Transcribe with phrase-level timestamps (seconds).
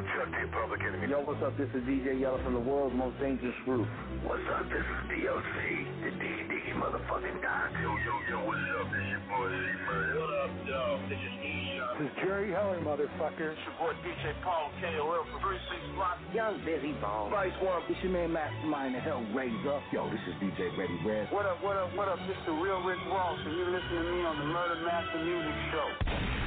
[0.00, 1.12] up, Chuck D, Public Enemy.
[1.12, 1.52] Yo, what's up?
[1.60, 3.84] This is DJ Yella from the world's most dangerous group.
[4.24, 4.64] What's up?
[4.72, 5.56] This is DOC,
[6.00, 7.68] the Diggy Diggy motherfucking Doc.
[7.76, 8.88] Yo, yo, yo, what's up?
[8.96, 10.16] This your boy, C-Murder.
[10.16, 10.80] What up, yo?
[11.12, 12.00] This is E-Shot.
[12.00, 13.52] This is Jerry Heller, motherfucker.
[13.52, 16.16] It's your boy DJ Paul KOL from 36 Block.
[16.32, 17.28] Young Bizzy Bone.
[17.28, 17.84] Vice One.
[17.92, 19.84] It's your man Mastermind, the Hellraiser.
[19.92, 21.28] Yo, this is DJ Ready Red.
[21.28, 22.16] What up, what up, what up?
[22.24, 25.56] This the real Rick Ross, and you're listening to me on the Murder Master Music
[25.76, 26.40] Show.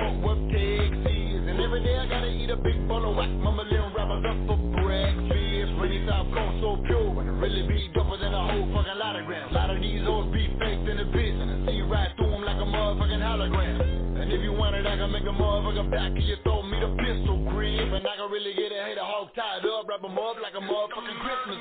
[0.00, 3.28] And every day I gotta eat a big bowl of whack.
[3.28, 5.72] Mumbling rappers up for breakfast.
[5.80, 9.16] Rainy South Coast so pure and it really be doper than a whole fucking lot
[9.16, 9.50] of grams.
[9.50, 12.30] A lot of these hoes be faked in the bitch and I see right through
[12.30, 14.20] them like a motherfucking hologram.
[14.22, 16.80] And if you want it, I can make a motherfucker back of your throat, me
[16.80, 17.92] the pistol grip.
[17.92, 20.62] And I can really get a hater hog tied up, wrap 'em up like a
[20.62, 21.58] motherfucking Christmas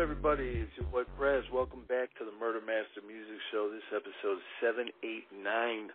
[0.00, 0.64] everybody?
[0.64, 1.44] It's your boy Prez.
[1.52, 3.68] Welcome back to the Murder Master Music Show.
[3.68, 5.92] This episode is 789.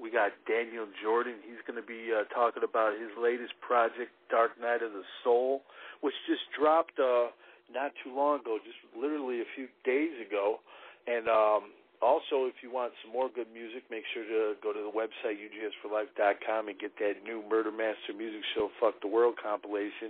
[0.00, 1.36] We got Daniel Jordan.
[1.44, 5.68] He's going to be uh, talking about his latest project, Dark Night of the Soul,
[6.00, 7.28] which just dropped uh,
[7.68, 10.64] not too long ago, just literally a few days ago.
[11.04, 14.80] And um, also, if you want some more good music, make sure to go to
[14.80, 20.08] the website, ugsforlife.com, and get that new Murder Master Music Show Fuck the World compilation.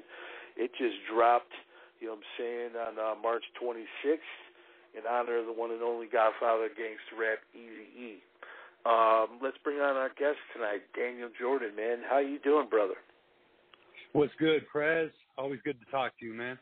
[0.55, 1.51] It just dropped
[2.03, 4.35] you know what I'm saying, on uh, March 26th
[4.99, 8.11] in honor of the one and only Godfather of gangster rap, Easy E.
[8.85, 11.77] Um, let's bring on our guest tonight, Daniel Jordan.
[11.79, 12.99] Man, how you doing, brother?
[14.13, 15.11] What's good, Prez?
[15.39, 16.59] Always good to talk to you, man.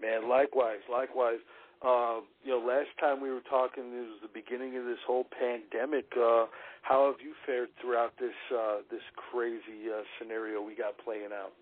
[0.00, 1.38] Man, likewise, likewise.
[1.84, 5.28] Uh, you know, last time we were talking, it was the beginning of this whole
[5.30, 6.10] pandemic.
[6.16, 6.46] Uh,
[6.82, 11.52] how have you fared throughout this uh, this crazy uh, scenario we got playing out?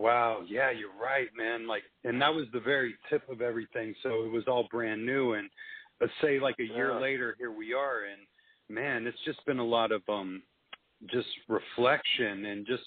[0.00, 1.66] Wow, yeah, you're right, man.
[1.66, 3.94] Like, and that was the very tip of everything.
[4.02, 5.50] So it was all brand new, and
[6.00, 6.98] let's say like a year Yeah.
[6.98, 8.26] later, here we are, and
[8.70, 10.42] man, it's just been a lot of um,
[11.08, 12.84] just reflection and just,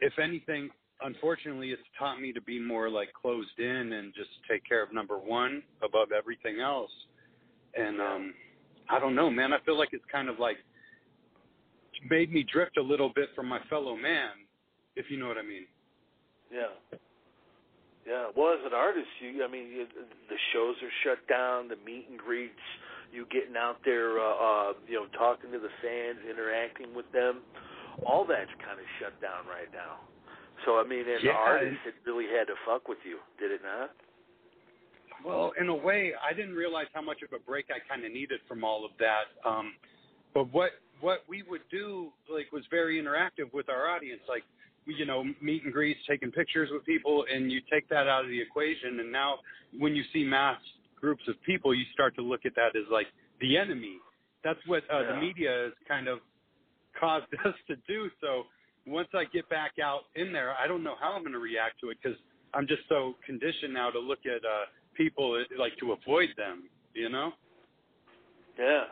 [0.00, 0.70] if anything,
[1.02, 4.92] unfortunately, it's taught me to be more like closed in and just take care of
[4.92, 6.90] number one above everything else.
[7.76, 8.34] And um,
[8.90, 9.52] I don't know, man.
[9.52, 10.56] I feel like it's kind of like
[12.10, 14.30] made me drift a little bit from my fellow man,
[14.96, 15.66] if you know what I mean.
[16.54, 16.70] Yeah.
[18.06, 18.26] Yeah.
[18.36, 19.86] Well, as an artist, you, I mean, you,
[20.30, 22.62] the shows are shut down, the meet and greets,
[23.12, 27.42] you getting out there, uh, uh, you know, talking to the fans, interacting with them,
[28.06, 29.98] all that's kind of shut down right now.
[30.64, 33.60] So, I mean, as an artist, it really had to fuck with you, did it
[33.64, 33.90] not?
[35.24, 38.12] Well, in a way, I didn't realize how much of a break I kind of
[38.12, 39.32] needed from all of that.
[39.48, 39.74] Um,
[40.34, 44.20] but what what we would do like was very interactive with our audience.
[44.28, 44.44] Like,
[44.86, 48.30] you know, meet and greets, taking pictures with people, and you take that out of
[48.30, 49.00] the equation.
[49.00, 49.38] And now,
[49.78, 50.58] when you see mass
[51.00, 53.06] groups of people, you start to look at that as like
[53.40, 53.96] the enemy.
[54.42, 56.18] That's what uh, the media has kind of
[56.98, 58.10] caused us to do.
[58.20, 58.44] So
[58.86, 61.80] once I get back out in there, I don't know how I'm going to react
[61.80, 62.18] to it because
[62.52, 64.66] I'm just so conditioned now to look at uh,
[64.96, 66.64] people like to avoid them.
[66.94, 67.32] You know?
[68.58, 68.84] Yeah.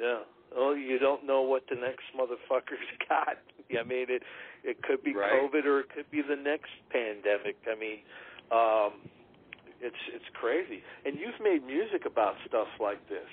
[0.00, 0.18] Yeah.
[0.56, 3.36] Oh, you don't know what the next motherfucker's got.
[3.78, 4.22] I mean, it
[4.64, 5.32] it could be Right.
[5.32, 7.56] COVID or it could be the next pandemic.
[7.70, 7.98] I mean,
[8.50, 9.10] um,
[9.80, 10.82] it's it's crazy.
[11.04, 13.28] And you've made music about stuff like this.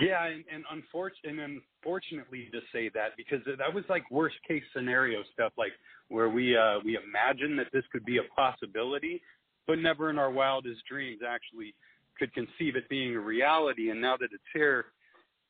[0.00, 4.62] Yeah, and, and unfortunately, and unfortunately to say that because that was like worst case
[4.74, 5.72] scenario stuff, like
[6.08, 9.20] where we uh, we imagined that this could be a possibility,
[9.66, 11.74] but never in our wildest dreams actually
[12.18, 13.90] could conceive it being a reality.
[13.90, 14.86] And now that it's here,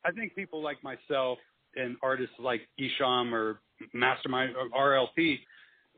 [0.05, 1.37] I think people like myself
[1.75, 3.59] and artists like Isham or
[3.93, 5.39] Mastermind or RLP,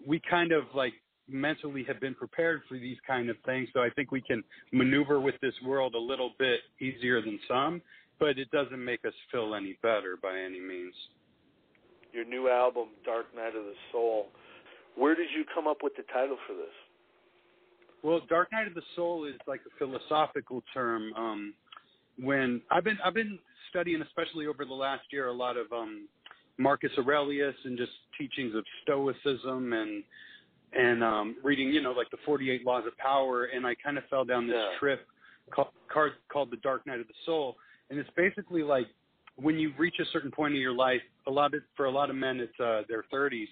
[0.08, 0.94] we kind of like
[1.28, 3.70] mentally have been prepared for these kind of things.
[3.74, 7.82] So I think we can maneuver with this world a little bit easier than some,
[8.20, 10.94] but it doesn't make us feel any better by any means.
[12.14, 14.28] Your new album, Dark Night of the Soul.
[14.96, 16.72] Where did you come up with the title for this?
[18.04, 21.12] Well, Dark Night of the Soul is like a philosophical term.
[21.18, 21.54] Um,
[22.22, 23.38] when I've been I've been
[23.70, 26.08] studying, especially over the last year, a lot of um,
[26.58, 30.04] Marcus Aurelius and just teachings of Stoicism and
[30.74, 34.04] and um, reading, you know, like the 48 Laws of Power, and I kind of
[34.10, 34.78] fell down this Yeah.
[34.78, 35.08] trip
[35.50, 37.56] called, called called the Dark Night of the Soul,
[37.90, 38.88] and it's basically like
[39.38, 42.10] when you reach a certain point in your life, a lot of for a lot
[42.10, 43.48] of men, it's uh, their 30s.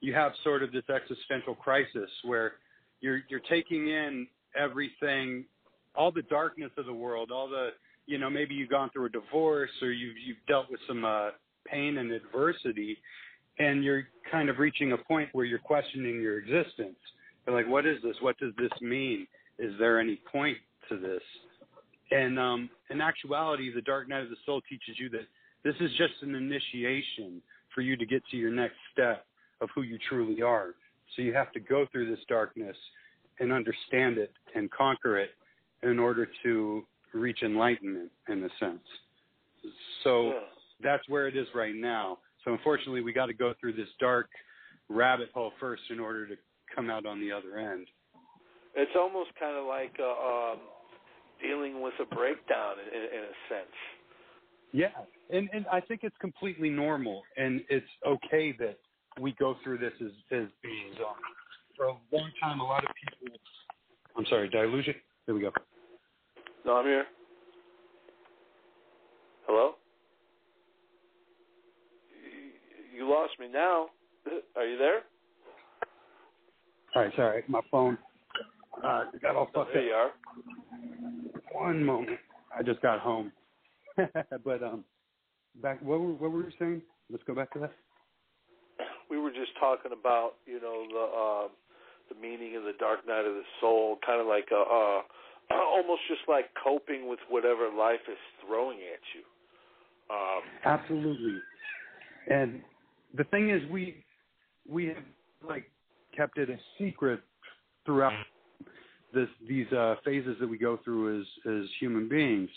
[0.00, 2.54] You have sort of this existential crisis where
[3.00, 4.26] you're you're taking in
[4.56, 5.44] everything,
[5.94, 7.70] all the darkness of the world, all the
[8.10, 11.30] you know maybe you've gone through a divorce or you've you've dealt with some uh,
[11.64, 12.98] pain and adversity,
[13.60, 16.98] and you're kind of reaching a point where you're questioning your existence.
[17.46, 18.16] You're like, what is this?
[18.20, 19.28] What does this mean?
[19.60, 20.58] Is there any point
[20.88, 21.22] to this?
[22.10, 25.28] And um, in actuality, the Dark Night of the Soul teaches you that
[25.62, 27.40] this is just an initiation
[27.72, 29.24] for you to get to your next step
[29.60, 30.74] of who you truly are.
[31.14, 32.76] So you have to go through this darkness
[33.38, 35.30] and understand it and conquer it
[35.84, 38.86] in order to reach enlightenment, in a sense.
[40.02, 40.46] So Yeah.
[40.80, 42.18] that's where it is right now.
[42.44, 44.30] So unfortunately, we got to go through this dark
[44.88, 46.36] rabbit hole first in order to
[46.74, 47.86] come out on the other end.
[48.74, 50.58] It's almost kind of like uh, um,
[51.42, 53.76] dealing with a breakdown in, in, a sense.
[54.72, 54.90] Yeah,
[55.30, 58.78] and and I think it's completely normal, and it's okay that
[59.20, 60.96] we go through this as as beings.
[60.98, 61.16] Um,
[61.76, 63.36] for a long time, a lot of people.
[64.16, 64.96] I'm sorry, I?
[65.26, 65.50] There we go.
[66.64, 67.04] No, I'm here.
[69.46, 69.74] Hello?
[72.22, 73.88] You- You lost me now.
[74.56, 75.00] Are you there?
[76.94, 77.96] All right, sorry, my phone
[78.84, 80.12] uh, got all fucked There you up.
[81.54, 81.62] are.
[81.62, 82.18] One moment,
[82.56, 83.32] I just got home.
[84.44, 84.84] but um,
[85.62, 85.80] back.
[85.82, 86.82] What were what were you saying?
[87.10, 87.72] Let's go back to that.
[89.08, 91.48] We were just talking about, you know, the uh,
[92.14, 95.02] the meaning of the dark night of the soul, kind of like a, uh,
[95.54, 99.22] almost just like coping with whatever life is throwing at you.
[100.10, 101.38] Um, Absolutely.
[102.28, 102.60] And
[103.16, 104.04] the thing is, we
[104.68, 104.96] we have
[105.46, 105.70] like
[106.16, 107.20] kept it a secret
[107.84, 108.12] throughout
[109.12, 112.50] this these uh, phases that we go through as as human beings.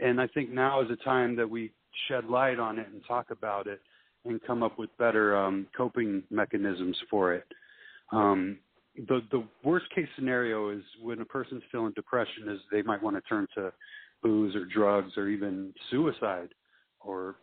[0.00, 1.72] And I think now is a time that we
[2.06, 3.80] shed light on it and talk about it
[4.24, 7.46] and come up with better um, coping mechanisms for it.
[8.12, 8.58] Um,
[9.06, 13.16] the the worst case scenario is when a person's feeling depression is they might want
[13.16, 13.72] to turn to
[14.22, 16.48] booze or drugs or even suicide
[17.00, 17.36] or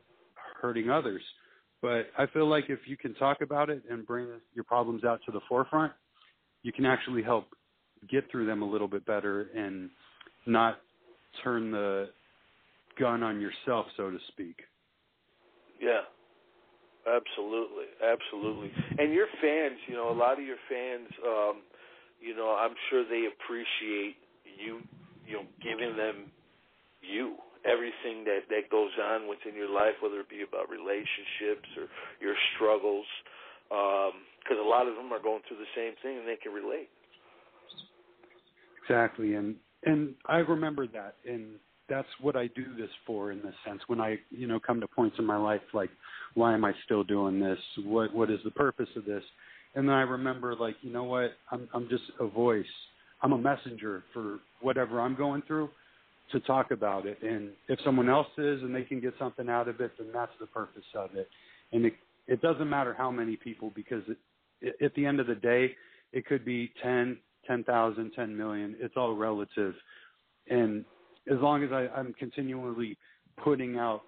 [0.61, 1.21] hurting others.
[1.81, 5.21] But I feel like if you can talk about it and bring your problems out
[5.25, 5.93] to the forefront,
[6.63, 7.47] you can actually help
[8.09, 9.89] get through them a little bit better and
[10.45, 10.79] not
[11.43, 12.09] turn the
[12.99, 14.57] gun on yourself, so to speak.
[15.81, 16.01] Yeah,
[17.07, 18.71] absolutely, absolutely.
[18.97, 21.61] And your fans, you know, a lot of your fans, um,
[22.19, 24.81] you know, I'm sure they appreciate you,
[25.27, 26.31] you know, giving them
[27.01, 27.35] you
[27.65, 31.89] everything that that goes on within your life, whether it be about relationships or
[32.21, 33.05] your struggles,
[33.69, 36.89] because a lot of them are going through the same thing and they can relate.
[38.83, 41.57] Exactly, and and I remember that, and
[41.89, 43.81] that's what I do this for in this sense.
[43.87, 45.89] When I, you know, come to points in my life like,
[46.33, 47.59] why am I still doing this?
[47.83, 49.23] What what is the purpose of this?
[49.75, 51.31] And then I remember, like, you know what?
[51.51, 52.65] I'm I'm just a voice.
[53.21, 55.69] I'm a messenger for whatever I'm going through
[56.31, 57.21] to talk about it.
[57.21, 60.31] And if someone else is and they can get something out of it, then that's
[60.39, 61.29] the purpose of it.
[61.71, 61.93] And it
[62.27, 64.17] it doesn't matter how many people because it,
[64.61, 65.75] it, at the end of the day,
[66.11, 68.75] it could be 10, 10,000, 10 million.
[68.79, 69.75] It's all relative.
[70.49, 70.85] And
[71.31, 72.97] as long as I, I'm continually
[73.43, 74.01] putting out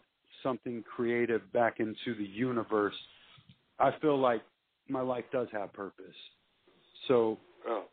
[0.43, 2.95] something creative back into the universe,
[3.79, 4.41] I feel like
[4.87, 6.15] my life does have purpose.
[7.07, 7.85] So Oh,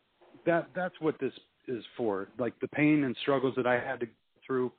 [0.45, 1.33] that that's what this
[1.67, 2.27] is for.
[2.37, 4.11] Like the pain and struggles that I had to go
[4.45, 4.71] through,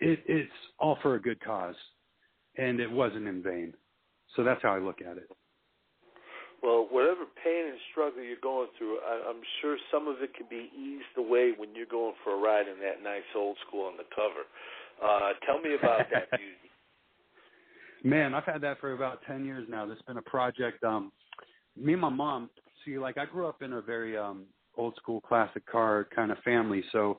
[0.00, 1.74] it, it's all for a good cause,
[2.56, 3.74] and it wasn't in vain.
[4.36, 5.28] So that's how I look at it.
[6.62, 10.46] Well, whatever pain and struggle you're going through, I, I'm sure some of it can
[10.48, 13.96] be eased away when you're going for a ride in that nice old school on
[13.96, 14.46] the cover.
[15.02, 16.70] Uh, tell me about that music.
[18.04, 19.86] Man, I've had that for about ten years now.
[19.86, 20.82] That's been a project.
[20.84, 21.12] Um,
[21.76, 22.50] me and my mom.
[22.84, 24.44] See, like I grew up in a very um,
[24.76, 26.82] old school classic car kind of family.
[26.92, 27.18] So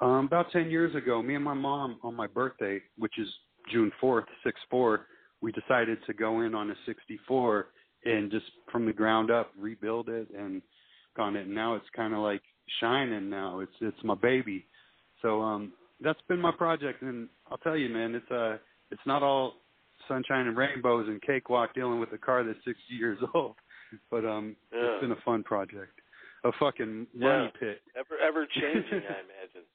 [0.00, 3.28] um, about ten years ago, me and my mom on my birthday, which is
[3.70, 4.24] June 4th,
[4.72, 5.00] 6-4,
[5.40, 7.68] we decided to go in on a 64
[8.04, 10.62] and just from the ground up rebuild it and
[11.18, 11.46] on it.
[11.46, 12.42] And now it's kind of like
[12.80, 13.60] shining now.
[13.60, 14.66] It's it's my baby.
[15.20, 18.56] So um that's been my project and I'll tell you man, it's uh
[18.90, 19.54] it's not all
[20.08, 23.56] sunshine and rainbows and cakewalk dealing with a car that's 60 years old.
[24.10, 24.84] But um Yeah.
[24.84, 26.00] it's been a fun project.
[26.44, 27.60] A fucking money Yeah.
[27.60, 27.82] pit.
[27.96, 29.66] Ever ever changing, I imagine.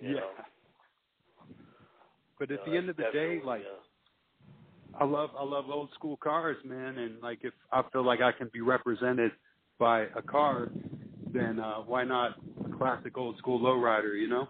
[0.00, 0.20] You Yeah.
[0.20, 0.30] know?
[2.38, 3.89] But at No, the end of the day, like yeah.
[4.98, 8.32] I love I love old school cars, man, and like if I feel like I
[8.32, 9.32] can be represented
[9.78, 10.68] by a car,
[11.32, 14.48] then uh why not a classic old school lowrider, you know?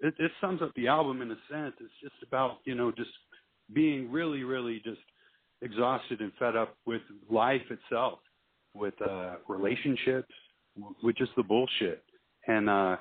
[0.00, 1.74] It it sums up the album in a sense.
[1.80, 3.10] It's just about, you know, just
[3.72, 5.00] being really, really just
[5.62, 8.18] exhausted and fed up with life itself,
[8.74, 10.32] with uh relationships,
[11.02, 12.02] with just the bullshit.
[12.46, 12.96] And uh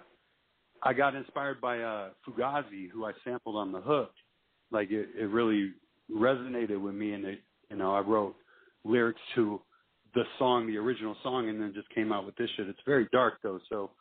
[0.84, 4.12] I got inspired by uh Fugazi, who I sampled on the hook
[4.71, 5.71] like it, it really
[6.11, 8.35] resonated with me and it you know i wrote
[8.83, 9.61] lyrics to
[10.15, 13.07] the song the original song and then just came out with this shit it's very
[13.11, 13.91] dark though so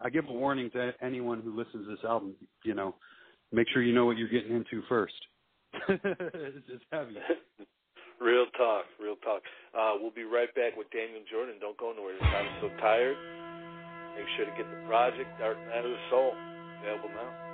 [0.00, 2.34] i give a warning to anyone who listens to this album
[2.64, 2.94] you know
[3.52, 5.14] make sure you know what you're getting into first
[5.88, 7.16] it's just heavy
[8.20, 9.42] real talk, real talk.
[9.72, 11.56] Uh, we'll be right back with Daniel Jordan.
[11.60, 12.18] Don't go nowhere.
[12.20, 13.16] Time so tired.
[14.14, 16.32] Make sure to get the project Dark Night of the Soul
[16.82, 17.49] available now.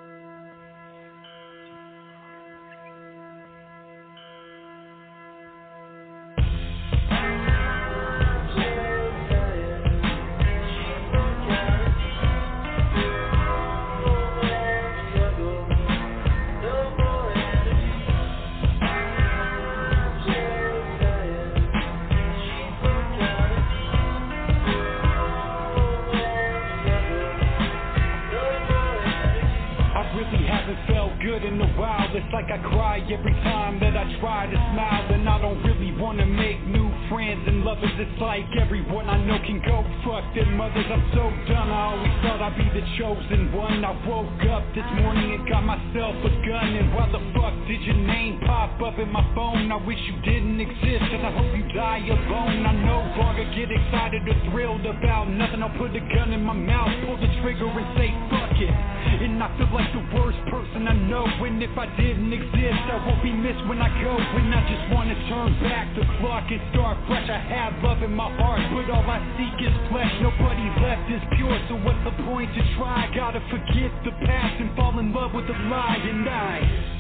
[59.46, 61.22] I feel like the worst person I know.
[61.22, 64.18] And if I didn't exist, I won't be missed when I go.
[64.18, 67.30] And I just wanna turn back the clock and start fresh.
[67.30, 70.10] I have love in my heart, but all I seek is flesh.
[70.18, 73.06] Nobody left is pure, so what's the point to try?
[73.14, 75.94] Gotta forget the past and fall in love with the lie.
[75.94, 76.95] And I.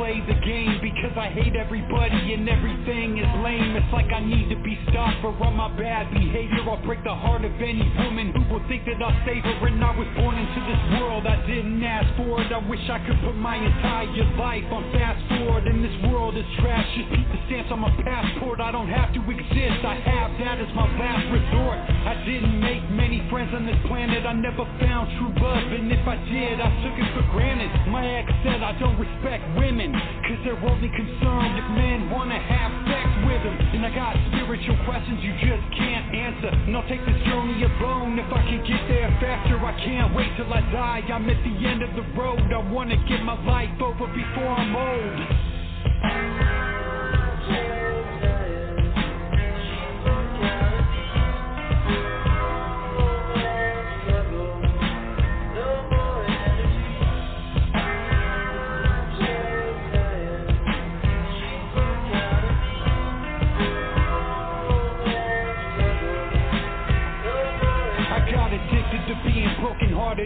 [0.00, 3.76] play the game because I hate everybody and everything is lame.
[3.76, 6.64] It's like I need to be stopped for all my bad behavior.
[6.64, 9.68] I'll break the heart of any woman who will think that I'll save her.
[9.68, 12.48] And I was born into this world, I didn't ask for it.
[12.48, 14.08] I wish I could put my entire
[14.40, 15.68] life on fast forward.
[15.68, 18.64] And this world is trash, just keep the stamps on my passport.
[18.64, 21.76] I don't have to exist, I have that as my last resort.
[22.08, 25.68] I didn't make many friends on this planet, I never found true love.
[25.76, 27.68] And if I did, I took it for granted.
[27.92, 32.72] My ex said I don't respect women, cause they're only concerned if men wanna have
[32.86, 33.56] sex with them.
[33.74, 36.50] And I got spiritual questions you just can't answer.
[36.50, 39.58] And I'll take this journey alone if I can get there faster.
[39.58, 42.40] I can't wait till I die, I'm at the end of the road.
[42.52, 46.59] I wanna get my life over before I'm old.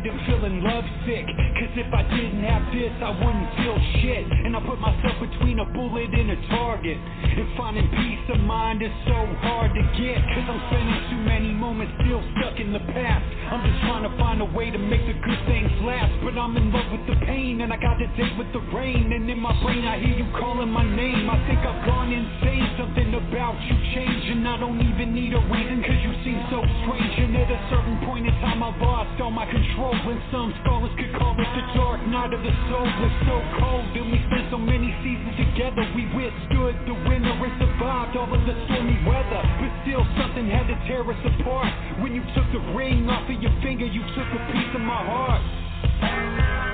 [0.01, 1.44] Brokenhearted and feeling lovesick.
[1.55, 4.27] Cause if I didn't have this, I wouldn't feel shit.
[4.27, 6.99] And I put myself between a bullet and a target.
[6.99, 10.19] And finding peace of mind is so hard to get.
[10.35, 13.23] Cause I'm spending too many moments still stuck in the past.
[13.55, 16.11] I'm just trying to find a way to make the good things last.
[16.27, 19.15] But I'm in love with the pain, and I got to date with the rain.
[19.15, 21.31] And in my brain, I hear you calling my name.
[21.31, 22.67] I think I've gone insane.
[22.83, 25.87] Something about you changed, and I don't even need a reason.
[25.87, 27.15] Cause you seem so strange.
[27.15, 30.91] And at a certain point in time, I lost all my control when some scholars
[30.99, 34.49] could call it the dark night of the soul was so cold and we spent
[34.51, 35.85] so many seasons together.
[35.97, 39.43] We withstood the winter and survived all of the stormy weather.
[39.61, 41.73] But still something had to tear us apart.
[42.01, 45.03] When you took the ring off of your finger you took a piece of my
[45.05, 46.74] heart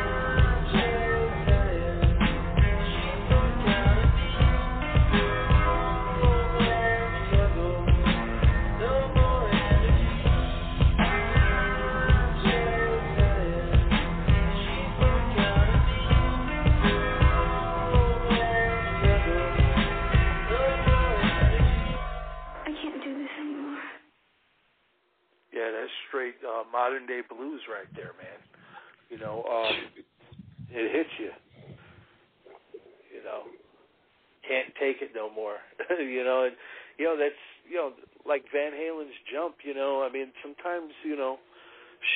[40.11, 41.39] I mean sometimes you know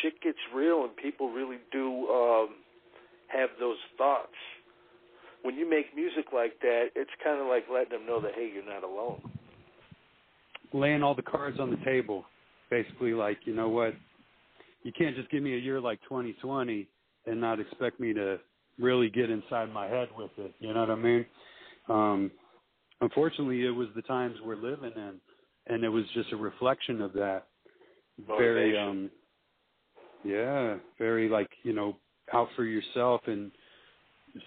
[0.02, 2.48] shit gets real and people really do um,
[3.28, 4.34] have those thoughts.
[5.42, 8.50] When you make music like that, it's kind of like letting them know that hey,
[8.52, 9.20] you're not alone.
[10.72, 12.24] laying all the cards on the table.
[12.70, 13.94] Basically, like, you know what?
[14.82, 16.88] You can't just give me a year like 2020
[17.26, 18.38] and not expect me to
[18.78, 20.54] really get inside my head with it.
[20.60, 21.26] You know what I mean?
[21.88, 22.30] Um,
[23.00, 25.14] unfortunately, it was the times we're living in,
[25.66, 27.46] and it was just a reflection of that.
[28.26, 29.10] Very, um,
[30.22, 31.96] yeah, very like you know,
[32.32, 33.50] out for yourself and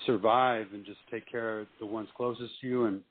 [0.05, 3.01] survive and just take care of the ones closest to you and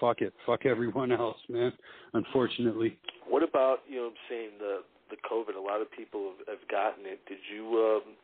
[0.00, 1.72] fuck it, fuck everyone else, man.
[2.12, 2.98] Unfortunately.
[3.28, 4.80] What about you know what I'm saying the
[5.10, 5.56] the COVID?
[5.56, 7.20] A lot of people have, have gotten it.
[7.28, 8.14] Did you um,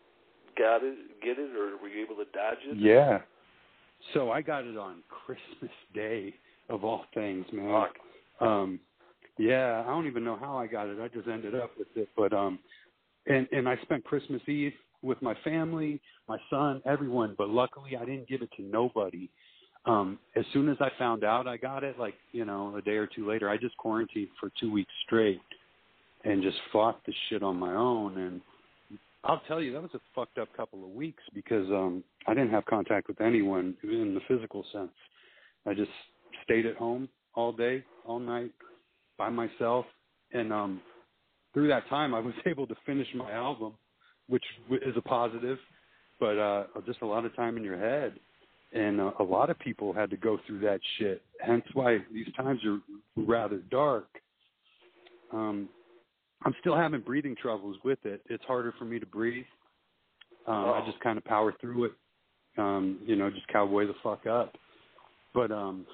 [0.59, 2.79] got it, get it, or were you able to dodge it?
[2.79, 3.21] Yeah.
[4.15, 6.35] So I got it on Christmas Day
[6.69, 7.83] of all things, man.
[7.83, 8.47] Fuck.
[8.47, 8.81] Um
[9.41, 10.99] yeah, I don't even know how I got it.
[11.01, 12.11] I just ended up with it.
[12.15, 12.59] But um
[13.27, 18.05] and and I spent Christmas Eve with my family, my son, everyone, but luckily I
[18.05, 19.31] didn't give it to nobody.
[19.87, 22.97] Um as soon as I found out I got it, like, you know, a day
[22.97, 25.41] or two later, I just quarantined for 2 weeks straight
[26.25, 28.43] and just fought the shit on my own and
[29.25, 32.51] I'll tell you that was a fucked up couple of weeks because um I didn't
[32.51, 34.93] have contact with anyone in the physical sense.
[35.65, 35.91] I just
[36.45, 38.53] stayed at home all day, all night
[39.21, 39.85] by myself
[40.33, 40.81] and um
[41.53, 43.75] through that time I was able to finish my album,
[44.29, 45.59] which w- is a positive,
[46.19, 48.19] but uh just a lot of time in your head.
[48.73, 51.21] And uh, a lot of people had to go through that shit.
[51.41, 52.79] Hence why these times are
[53.35, 54.09] rather dark.
[55.35, 55.69] Um
[56.47, 58.23] I'm still having breathing troubles with it.
[58.31, 59.45] It's harder for me to breathe.
[60.47, 60.87] Um, I Oh.
[60.87, 61.93] just kind of power through it.
[62.57, 64.57] Um, you know, just cowboy the fuck up.
[65.35, 65.87] But um,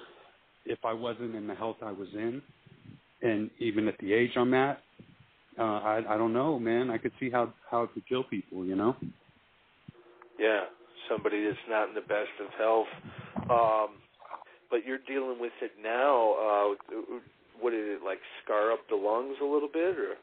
[0.65, 2.41] if I wasn't in the health I was in,
[3.21, 4.81] and even at the age I'm at,
[5.59, 6.89] uh, I I don't know, man.
[6.89, 8.65] I could see how how it could kill people.
[8.65, 8.95] You know.
[10.39, 10.65] Yeah,
[11.09, 12.87] somebody that's not in the best of health.
[13.49, 13.95] Um,
[14.69, 16.33] but you're dealing with it now.
[16.33, 16.99] Uh,
[17.59, 18.19] what did it like?
[18.43, 20.15] Scar up the lungs a little bit, or?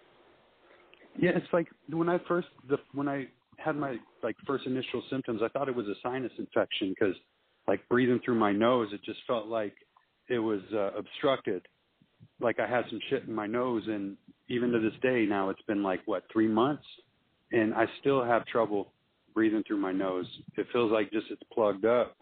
[1.19, 3.27] Yeah, it's like when I first the when I
[3.57, 7.15] had my like first initial symptoms, I thought it was a sinus infection because
[7.67, 9.75] like breathing through my nose, it just felt like
[10.29, 11.63] it was uh, obstructed,
[12.41, 13.83] like I had some shit in my nose.
[13.87, 14.17] And
[14.49, 16.85] even to this day, now it's been like what three months,
[17.53, 18.93] and I still have trouble
[19.35, 20.27] breathing through my nose.
[20.57, 22.17] It feels like just it's plugged up.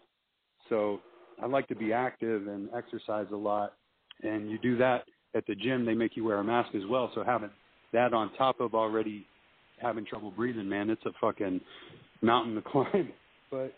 [0.69, 0.99] So
[1.41, 3.73] I like to be active and exercise a lot,
[4.23, 5.85] and you do that at the gym.
[5.85, 7.11] They make you wear a mask as well.
[7.15, 7.49] So having
[7.91, 9.27] that on top of already
[9.81, 11.61] having trouble breathing, man, it's a fucking
[12.21, 13.11] mountain to climb.
[13.51, 13.73] But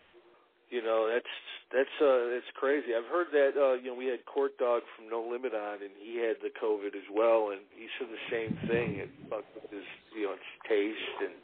[0.76, 1.34] You know, that's
[1.72, 2.92] that's uh that's crazy.
[2.92, 5.96] I've heard that uh you know, we had Court Dog from No Limit on and
[5.96, 9.00] he had the COVID as well and he said the same thing.
[9.00, 11.36] It fucked with his you know, his taste and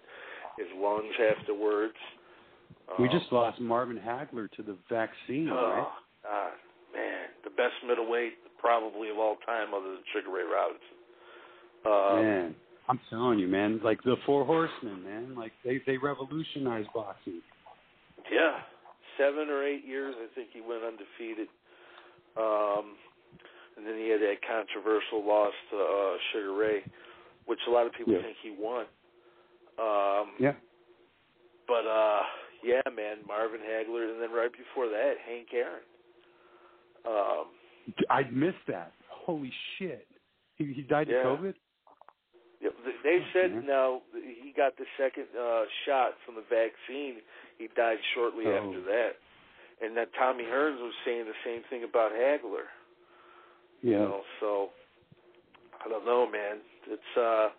[0.59, 1.95] his lungs afterwards.
[2.99, 5.87] we Um, just lost Marvin Hagler to the vaccine, right?
[5.87, 5.95] Oh,
[6.27, 6.51] God,
[6.91, 10.99] man, the best middleweight probably of all time, other than Sugar Ray Robinson.
[11.87, 12.55] Um, man,
[12.89, 17.41] I'm telling you, man, like the Four Horsemen, man, like they they revolutionized boxing.
[18.31, 18.59] Yeah,
[19.17, 21.47] seven or eight years, I think he went undefeated.
[22.37, 22.95] Um,
[23.77, 26.83] and then he had that controversial loss to uh, Sugar Ray,
[27.45, 28.21] which a lot of people Yeah.
[28.21, 28.85] think he won.
[29.79, 30.53] Um, Yeah,
[31.67, 32.21] But uh,
[32.63, 35.83] yeah, man, Marvin Hagler, and then right before that, Hank Aaron.
[37.05, 37.45] Um,
[38.09, 38.93] I missed that.
[39.09, 40.07] Holy shit,
[40.57, 41.27] he he died Yeah.
[41.27, 41.55] of COVID.
[43.03, 43.65] They said Mhm.
[43.65, 47.21] now he got the second uh, shot from the vaccine.
[47.57, 48.55] He died shortly Oh.
[48.55, 49.17] after that,
[49.81, 52.69] and that Tommy Hearns was saying the same thing about Hagler.
[53.81, 54.71] You Yeah, know, so
[55.83, 56.61] I don't know, man.
[56.85, 57.49] It's uh,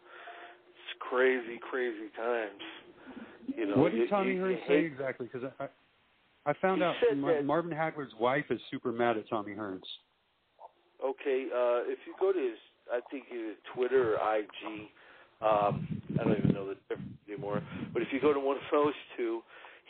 [0.70, 2.62] it's crazy, crazy times.
[3.56, 5.28] You know, what did Tommy you, Hearns you say exactly?
[5.32, 5.68] Because I,
[6.46, 9.82] I found out Mar- Marvin Hagler's wife is super mad at Tommy Hearns.
[11.04, 12.58] Okay, uh, if you go to his,
[12.92, 14.92] I think his Twitter or IG,
[15.40, 15.88] um,
[16.20, 17.62] I don't even know the difference anymore.
[17.92, 19.40] But if you go to one of those two,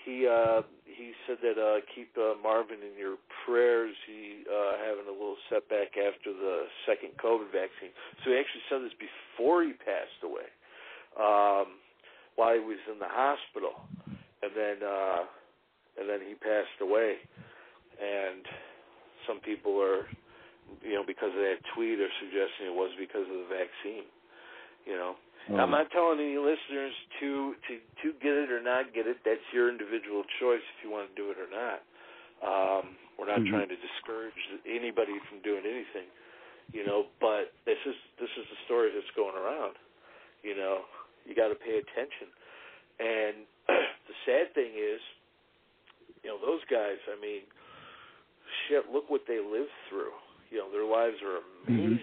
[0.05, 3.95] he uh, he said that uh, keep uh, Marvin in your prayers.
[4.07, 7.91] He uh, having a little setback after the second COVID vaccine.
[8.23, 10.47] So he actually said this before he passed away,
[11.19, 11.79] um,
[12.37, 13.83] while he was in the hospital,
[14.43, 15.27] and then uh,
[15.99, 17.19] and then he passed away.
[18.03, 18.43] And
[19.27, 20.07] some people are
[20.81, 24.09] you know, because of that tweet or suggesting it was because of the vaccine.
[24.89, 25.15] You know,
[25.59, 29.19] I'm not telling any listeners to to to get it or not get it.
[29.25, 31.83] That's your individual choice if you want to do it or not.
[32.43, 33.51] Um, we're not Mhm.
[33.51, 36.07] trying to discourage anybody from doing anything.
[36.73, 39.77] You know, but this is this is the story that's going around.
[40.43, 40.85] You know,
[41.27, 42.29] you got to pay attention.
[42.99, 45.01] And the sad thing is,
[46.23, 46.99] you know, those guys.
[47.11, 47.43] I mean,
[48.67, 48.91] shit.
[48.91, 50.15] Look what they lived through.
[50.53, 51.99] You know, their lives are amazing,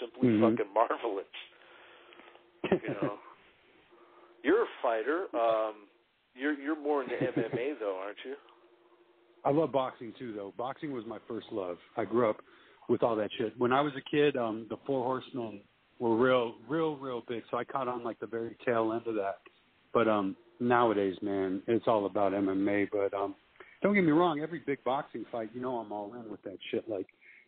[0.00, 0.56] simply Mhm.
[0.56, 1.26] fucking marvelous.
[2.70, 3.18] You know,
[4.42, 5.26] you're a fighter.
[5.36, 5.74] Um,
[6.34, 8.36] you're you're more into MMA though, aren't you?
[9.44, 10.52] I love boxing too, though.
[10.56, 11.78] Boxing was my first love.
[11.96, 12.40] I grew up
[12.88, 13.52] with all that shit.
[13.58, 15.60] When I was a kid, um, the Four Horsemen
[15.98, 17.42] were real, real, real big.
[17.50, 19.38] So I caught on like the very tail end of that.
[19.92, 22.88] But um, nowadays, man, it's all about MMA.
[22.92, 23.34] But um,
[23.82, 24.40] don't get me wrong.
[24.40, 26.88] Every big boxing fight, you know, I'm all in with that shit.
[26.88, 27.06] Like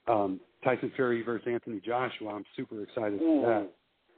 [0.09, 2.35] um, Tyson Fury versus Anthony Joshua.
[2.35, 3.69] I'm super excited for that.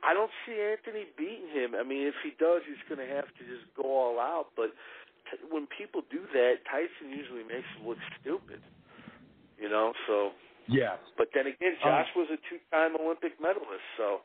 [0.04, 1.72] I don't see Anthony beating him.
[1.74, 4.48] I mean, if he does, he's going to have to just go all out.
[4.54, 4.68] But
[5.30, 8.60] t- when people do that, Tyson usually makes them look stupid.
[9.58, 10.32] You know, so.
[10.68, 10.96] yeah.
[11.16, 14.20] But then again, Um, Josh was a two-time Olympic medalist, so.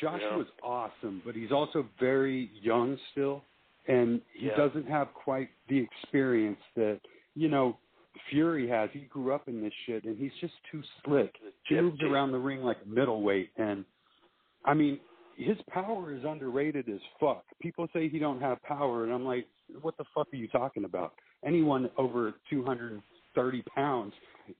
[0.00, 3.44] Josh was awesome, but he's also very young still,
[3.86, 4.56] and he Yeah.
[4.56, 7.00] doesn't have quite the experience that
[7.34, 7.78] you know
[8.28, 8.90] Fury has.
[8.92, 11.34] He grew up in this shit, and he's just too slick.
[11.64, 13.84] He moves around the ring like a middleweight, and
[14.64, 15.00] I mean,
[15.36, 17.44] his power is underrated as fuck.
[17.60, 19.46] People say he don't have power, and I'm like,
[19.80, 21.14] what the fuck are you talking about?
[21.44, 24.12] Anyone over 230 pounds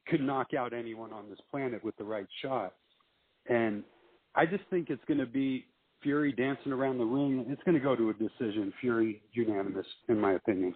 [0.07, 2.75] could knock out anyone on this planet with the right shot.
[3.47, 3.85] And
[4.35, 5.67] I just think it's going to be
[6.03, 7.45] Fury dancing around the ring.
[7.49, 8.73] It's going to go to a decision.
[8.81, 10.75] Fury unanimous, in my opinion.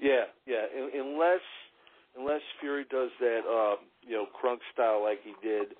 [0.00, 0.64] Yeah, yeah.
[0.94, 1.42] Unless
[2.18, 5.74] unless Fury does that, uh, you know, Kronk style like he did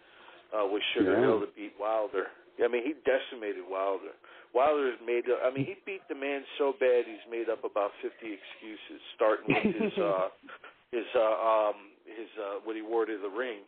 [0.54, 1.20] uh, with Sugar Yeah.
[1.20, 2.26] Hill to beat Wilder.
[2.62, 4.18] I mean, he decimated Wilder.
[4.54, 5.24] Wilder has made.
[5.30, 9.54] I mean, he beat the man so bad he's made up about fifty excuses, starting
[9.54, 10.28] with his uh,
[10.90, 13.62] his uh, um, his uh, what he wore to the ring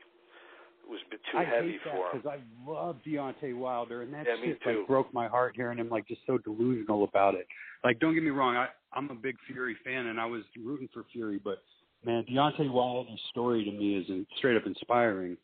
[0.88, 2.20] was a bit too I heavy hate for that him.
[2.22, 5.88] because I love Deontay Wilder, and that Yeah, shit like broke my heart hearing him
[5.88, 7.46] like just so delusional about it.
[7.84, 10.88] Like, don't get me wrong, I I'm a big Fury fan, and I was rooting
[10.92, 11.62] for Fury, but
[12.04, 15.36] man, Deontay Wilder's story to me is in- straight up inspiring,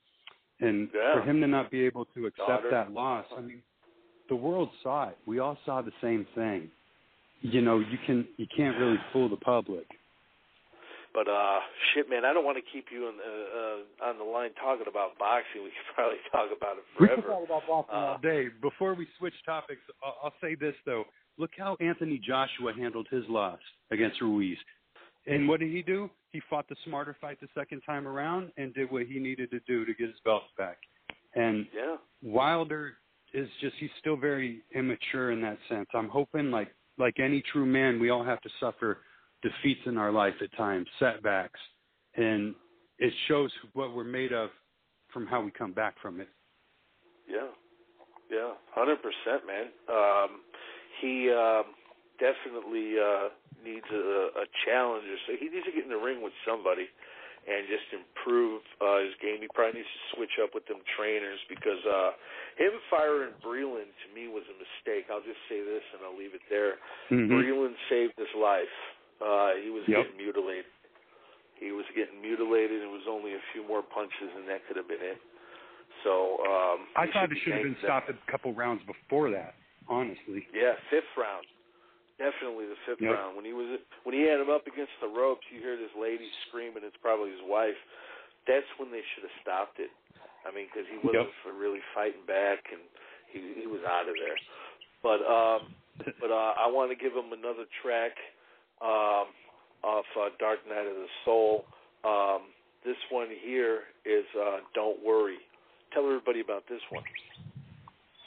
[0.60, 1.14] and Yeah.
[1.14, 2.70] for him to not be able to accept Daughter.
[2.70, 3.62] that loss, I mean,
[4.28, 5.18] the world saw it.
[5.26, 6.70] We all saw the same thing.
[7.42, 9.86] You know, you can you can't really fool the public.
[11.16, 11.60] But uh,
[11.94, 14.84] shit, man, I don't want to keep you on the uh, on the line talking
[14.86, 15.64] about boxing.
[15.64, 17.16] We could probably talk about it forever.
[17.16, 18.48] We could talk about boxing Uh, all day.
[18.60, 21.04] Before we switch topics, I'll, I'll say this though:
[21.38, 24.58] look how Anthony Joshua handled his loss against Ruiz.
[25.26, 26.10] And what did he do?
[26.32, 29.60] He fought the smarter fight the second time around and did what he needed to
[29.66, 30.76] do to get his belts back.
[31.34, 31.96] And Yeah.
[32.22, 32.92] Wilder
[33.32, 35.88] is just he's still very immature in that sense.
[35.94, 38.98] I'm hoping like like any true man, we all have to suffer
[39.46, 41.60] defeats in our life at times, setbacks.
[42.14, 42.54] And
[42.98, 44.50] it shows what we're made of
[45.12, 46.28] from how we come back from it.
[47.28, 47.48] Yeah,
[48.30, 49.66] yeah, hundred percent, man.
[49.88, 50.40] Um,
[51.00, 51.64] he um,
[52.18, 53.28] definitely uh,
[53.64, 55.04] needs a, a challenge.
[55.26, 56.88] So he needs to get in the ring with somebody
[57.46, 59.38] and just improve uh, his game.
[59.38, 62.10] He probably needs to switch up with them trainers because uh,
[62.58, 65.06] him firing Breland to me was a mistake.
[65.06, 66.82] I'll just say this and I'll leave it there.
[67.12, 67.30] Mhm.
[67.30, 68.72] Breland saved his life.
[69.20, 70.04] Uh, he was Yep.
[70.04, 70.66] getting mutilated.
[71.56, 72.82] He was getting mutilated.
[72.82, 75.20] It was only a few more punches, and that could have been it.
[76.04, 79.54] So um, I thought be it should have been stopped a couple rounds before that,
[79.88, 80.46] honestly.
[80.52, 81.46] Yeah, fifth round.
[82.18, 83.12] Definitely the fifth Yep.
[83.12, 83.36] round.
[83.36, 86.28] When he was when he had him up against the ropes, you hear this lady
[86.48, 86.84] screaming.
[86.84, 87.76] It's probably his wife.
[88.46, 89.90] That's when they should have stopped it.
[90.46, 91.42] I mean, because he wasn't Yep.
[91.42, 92.80] for really fighting back, and
[93.32, 94.38] he he was out of there.
[95.02, 95.72] But um,
[96.20, 98.12] but uh, I want to give him another track
[98.82, 99.26] um,
[99.84, 101.64] off uh, Dark Night of the Soul.
[102.04, 102.42] Um,
[102.84, 105.38] this one here is uh, "Don't Worry."
[105.92, 107.04] Tell everybody about this one.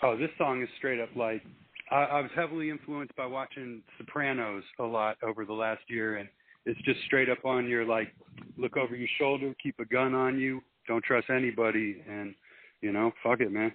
[0.02, 1.44] Oh, this song is straight up like
[1.92, 6.30] I, I was heavily influenced by watching Sopranos a lot over the last year, and
[6.66, 8.14] it's just straight up on your like
[8.58, 12.36] look over your shoulder, keep a gun on you, don't trust anybody, and
[12.82, 13.72] you know, fuck it, man,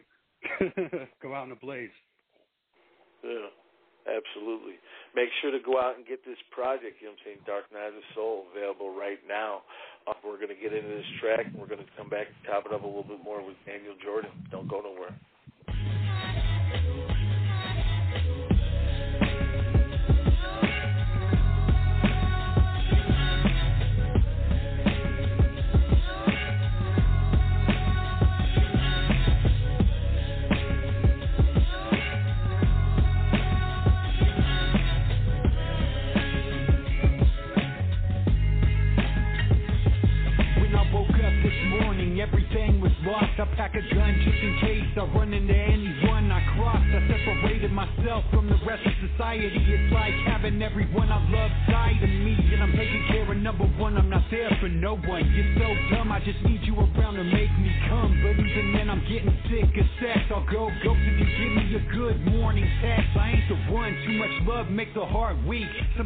[1.23, 1.91] go out in a blaze.
[3.23, 3.49] Yeah,
[4.07, 4.81] absolutely.
[5.15, 7.01] Make sure to go out and get this project.
[7.01, 7.41] You know what I'm saying?
[7.47, 9.63] Dark Night of the Soul available right now.
[10.07, 12.37] Uh, we're going to get into this track, and we're going to come back and
[12.45, 14.31] top it up a little bit more with Daniel Jordan.
[14.51, 15.15] Don't go nowhere.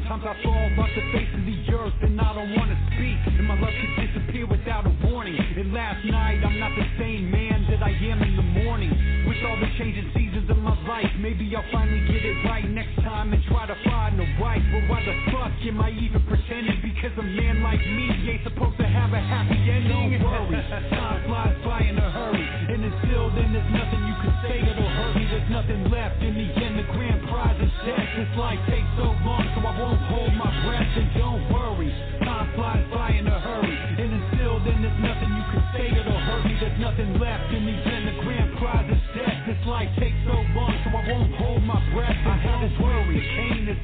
[0.09, 3.21] Sometimes I fall off the face of the earth and I don't wanna speak.
[3.29, 5.37] And my love could disappear without a warning.
[5.37, 8.89] And last night, I'm not the same man that I am in the morning.
[9.29, 12.97] With all the changing seasons of my life, maybe I'll finally get it right next
[13.05, 14.65] time and try to find a wife.
[14.73, 16.81] But why the fuck am I even pretending?
[16.81, 19.93] Because a man like me ain't supposed to have a happy ending.
[19.93, 20.57] Don't worry,
[20.97, 22.49] time flies by in a hurry.
[22.73, 25.29] And until then, there's nothing you can say that'll hurt me.
[25.29, 26.17] There's nothing left.
[26.25, 26.58] In the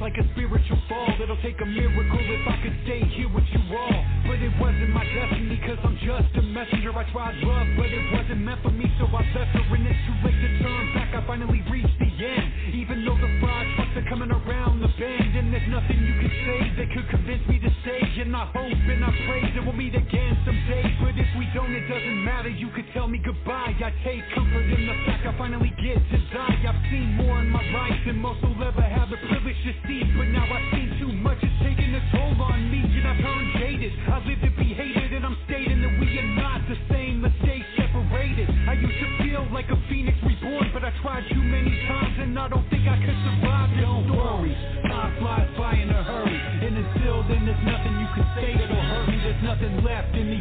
[0.04, 1.08] like a spiritual fall.
[1.16, 4.00] It'll take a miracle if I could stay here with you all.
[4.28, 6.92] But it wasn't my destiny, cause I'm just a messenger.
[6.92, 9.64] I tried love, but it wasn't meant for me, so I left her.
[9.64, 11.16] And it's too late to turn back.
[11.16, 12.76] I finally reached the end.
[12.76, 16.32] Even though the five trucks are coming around the bend, and there's nothing you can
[16.44, 18.04] say that could convince me to stay.
[18.20, 20.84] And I hope and I pray that we'll meet again someday.
[21.00, 22.52] But if we don't, it doesn't matter.
[22.52, 23.72] You could tell me goodbye.
[23.72, 26.60] I take comfort in the fact I finally get to die.
[26.60, 29.16] I've seen more in my life than most will ever have the
[29.64, 30.04] to see.
[30.12, 31.40] But now I've seen too much.
[31.40, 33.92] It's taking a toll on me, and I've turned jaded.
[34.12, 37.24] I live to be hated, and I'm stating that we are not the same.
[37.24, 38.52] Mistakes separated.
[38.68, 42.36] I used to feel like a phoenix reborn, but I tried too many times, and
[42.38, 44.52] I don't think I could survive Don't story.
[44.84, 48.76] Time flies by in a hurry, and until then, there's nothing you can say that'll
[48.76, 49.16] hurt me.
[49.24, 50.12] There's nothing left.
[50.14, 50.33] In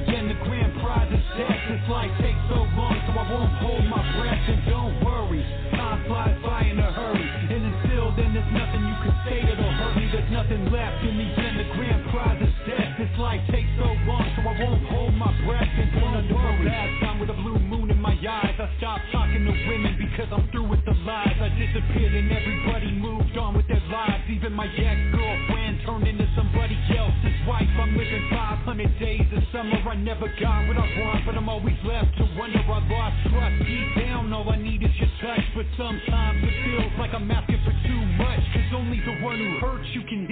[29.94, 32.58] I never got what I want, but I'm always left to wonder.
[32.66, 34.34] I lost trust deep down.
[34.34, 38.02] All I need is your touch, but sometimes it feels like I'm asking for too
[38.18, 38.42] much.
[38.58, 40.26] Cause only the one who hurts you can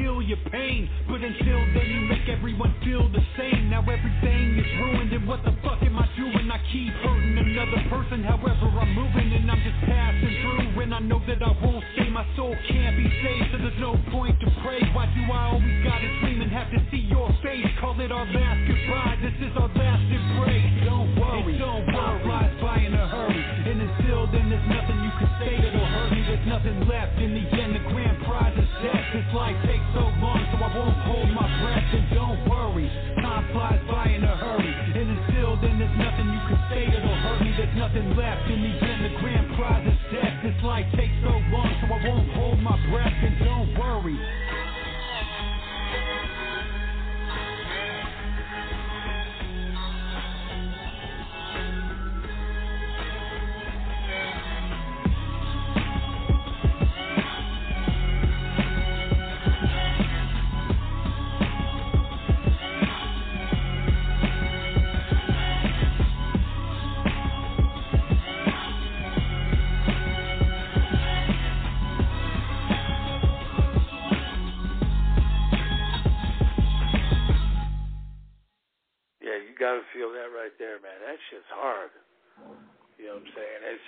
[37.71, 38.49] There's nothing left.
[38.51, 40.43] In the end, the grand prize is death.
[40.43, 43.13] This life takes so long, so I won't hold my breath.
[43.23, 44.19] And don't worry.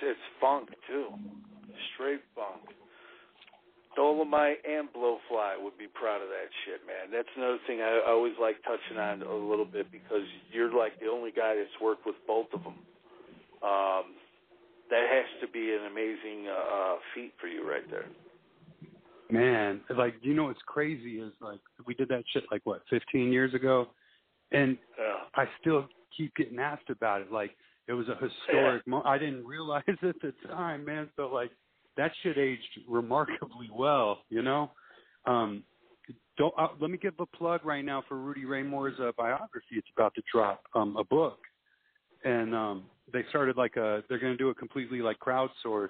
[0.04, 1.08] It's funk too.
[1.94, 2.70] straight funk.
[3.96, 7.10] Dolomite and Blowfly would be proud of that shit, man.
[7.12, 10.98] That's another thing I, I always like touching on a little bit because you're like
[11.00, 12.74] the only guy that's worked with both of them.
[13.62, 14.18] Um,
[14.90, 18.06] that has to be an amazing uh, uh, feat for you right there.
[19.30, 23.32] Man, like you know what's crazy is like we did that shit like what 15
[23.32, 23.88] years ago,
[24.52, 25.24] and Yeah.
[25.34, 27.32] I still keep getting asked about it.
[27.32, 27.56] Like
[27.88, 28.86] it was a historic.
[28.86, 31.08] Mo- I didn't realize at the time, man.
[31.16, 31.50] So like
[31.96, 34.70] that shit aged remarkably well, you know.
[35.26, 35.64] Um,
[36.36, 39.76] don't uh, let me give a plug right now for Rudy Ray Moore's uh, biography.
[39.76, 41.38] It's about to drop um, a book,
[42.24, 44.02] and um, they started like a.
[44.08, 45.88] They're going to do it completely like crowdsourced.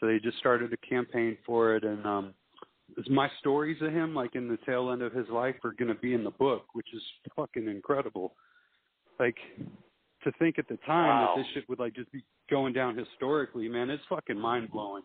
[0.00, 2.34] So they just started a campaign for it, and um,
[3.08, 6.00] my stories of him, like in the tail end of his life, are going to
[6.00, 7.02] be in the book, which is
[7.34, 8.34] fucking incredible.
[9.18, 9.36] Like
[10.26, 11.32] to think at the time Wow.
[11.34, 15.02] that this shit would like just be going down historically, man, it's fucking mind blowing.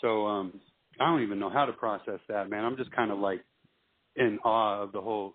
[0.00, 0.60] So um
[1.00, 2.64] I don't even know how to process that, man.
[2.64, 3.44] I'm just kind of like
[4.16, 5.34] in awe of the whole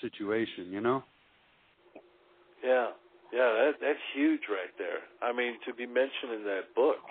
[0.00, 1.02] situation, you know?
[2.62, 2.88] Yeah,
[3.32, 5.00] yeah, that that's huge right there.
[5.22, 7.02] I mean, to be mentioned in that book,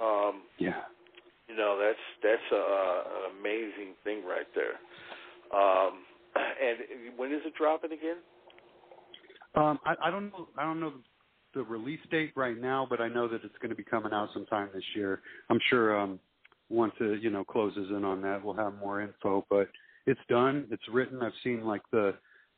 [0.00, 0.82] um, Yeah.
[1.48, 4.76] you know, that's that's a, a, an amazing thing right there.
[5.52, 6.04] Um,
[6.36, 8.18] and when is it dropping again?
[9.54, 10.92] Um I, I don't know I don't know
[11.54, 14.28] the release date right now, but I know that it's going to be coming out
[14.34, 15.22] sometime this year.
[15.50, 16.20] I'm sure um
[16.70, 19.68] once it, you know, closes in on that, we'll have more info, but
[20.06, 20.66] it's done.
[20.70, 21.22] It's written.
[21.22, 22.14] I've seen like the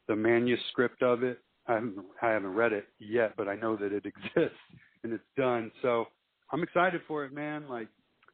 [0.08, 1.40] the manuscript of it.
[1.68, 4.58] I haven't, I haven't read it yet, but I know that it exists
[5.04, 5.70] and it's done.
[5.82, 6.06] So
[6.52, 7.68] I'm excited for it, man.
[7.68, 7.88] Like,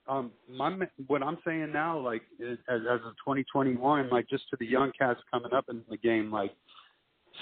[0.08, 0.74] um, my
[1.06, 5.20] what I'm saying now, like as as of 2021, like just to the young cats
[5.32, 6.52] coming up in the game, like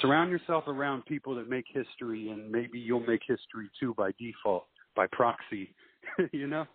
[0.01, 4.67] surround yourself around people that make history, and maybe you'll make history too by default,
[4.95, 5.75] by proxy.
[6.33, 6.67] you know?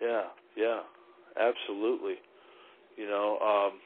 [0.00, 0.24] Yeah,
[0.56, 0.80] yeah,
[1.38, 2.14] absolutely.
[2.96, 3.78] You know, um,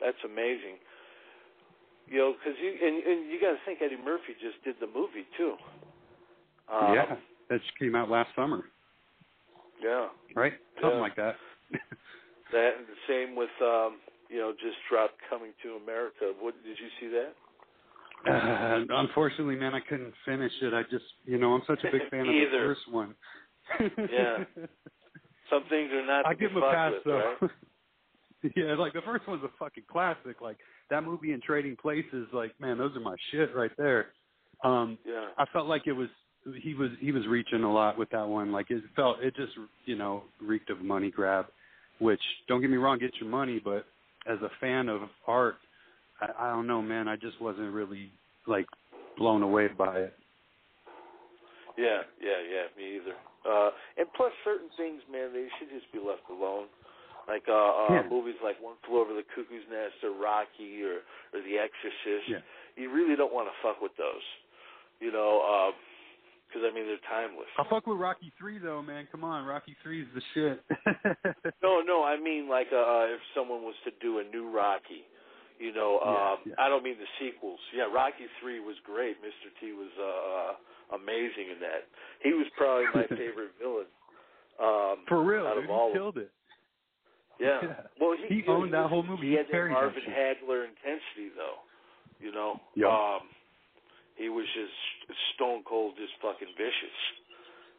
[0.00, 0.78] that's amazing.
[2.08, 4.86] You know, because you and, and you got to think Eddie Murphy just did the
[4.86, 5.54] movie too.
[6.72, 7.16] Um, yeah,
[7.48, 8.64] that just came out last summer,
[9.82, 10.08] yeah.
[10.34, 10.52] right?
[10.80, 11.02] Something Yeah.
[11.02, 11.36] like that.
[12.52, 13.98] That and the same with um,
[14.30, 16.32] you know, just dropped Coming to America.
[16.40, 17.34] What did you see that?
[18.30, 20.74] Uh, unfortunately, man, I couldn't finish it.
[20.74, 23.14] I just, you know, I'm such a big fan of the first one.
[23.80, 24.44] Yeah.
[25.50, 27.34] Some things are not I give him a pass with, though.
[27.40, 27.50] right?
[28.56, 30.40] yeah, like the first one's a fucking classic.
[30.40, 30.58] Like
[30.90, 34.06] that movie and Trading Places, like man, those are my shit right there.
[34.62, 35.28] Um, Yeah.
[35.38, 36.08] I felt like it was
[36.62, 38.52] he was he was reaching a lot with that one.
[38.52, 39.52] Like it felt it just
[39.86, 41.46] you know reeked of money grab.
[41.98, 43.84] Which don't get me wrong, get your money, but
[44.26, 45.56] as a fan of art,
[46.20, 47.08] I, I don't know, man.
[47.08, 48.10] I just wasn't really
[48.46, 48.66] like
[49.16, 50.14] blown away by it.
[51.78, 53.16] Yeah, yeah, yeah, me either.
[53.46, 56.66] Uh, and plus, certain things, man, they should just be left alone.
[57.28, 58.08] Like uh, uh, Yeah.
[58.10, 61.00] movies like One Flew Over the Cuckoo's Nest or Rocky or
[61.32, 62.28] or The Exorcist.
[62.28, 62.42] Yeah.
[62.76, 64.24] You really don't want to fuck with those,
[65.00, 65.40] you know,
[66.50, 67.46] because I mean they're timeless.
[67.58, 69.06] I fuck with Rocky three though, man.
[69.12, 70.58] Come on, Rocky three is the shit.
[71.62, 75.06] No, no, I mean like uh, if someone was to do a new Rocky,
[75.60, 76.64] you know, um, Yeah, yeah.
[76.66, 77.60] I don't mean the sequels.
[77.76, 79.16] Yeah, Rocky three was great.
[79.22, 79.48] Mr.
[79.60, 81.86] T was uh, amazing in that.
[82.22, 83.86] He was probably my favorite villain.
[84.60, 86.30] Um, For real, out dude, of all he of killed it.
[87.38, 87.60] Yeah.
[87.62, 87.74] Yeah.
[88.00, 89.22] Well, he, He owned that whole movie.
[89.22, 90.02] He He had that Marvin.
[90.08, 91.60] Hagler intensity, though.
[92.20, 92.60] You know.
[92.74, 92.88] Yeah.
[92.88, 93.20] Um,
[94.20, 94.76] he was just
[95.34, 96.98] stone cold, just fucking vicious.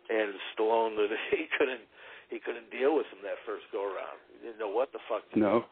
[0.10, 1.86] And Stallone, that he couldn't,
[2.34, 4.17] he couldn't deal with him that first go around.
[4.34, 5.60] He didn't know what the fuck to No.
[5.62, 5.65] do.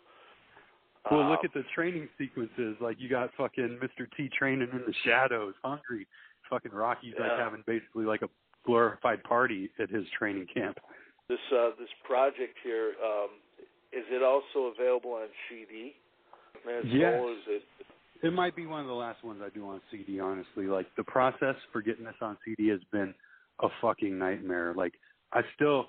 [1.10, 2.78] Well, Um, look at the training sequences.
[2.80, 4.06] Like you got fucking Mr.
[4.16, 6.06] T training in the shadows, hungry.
[6.50, 8.30] Fucking Rocky's like having basically like a
[8.66, 10.78] glorified party at his training camp.
[11.30, 12.94] this uh, this project here.
[13.04, 13.30] Um,
[13.92, 15.96] is it also available on CD?
[16.66, 17.16] Man, Yes.
[17.16, 17.64] Is it?
[18.22, 20.66] It might be one of the last ones I do on CD, honestly.
[20.66, 23.14] Like the process for getting this on CD has been
[23.62, 24.74] a fucking nightmare.
[24.76, 24.94] Like
[25.34, 25.88] I still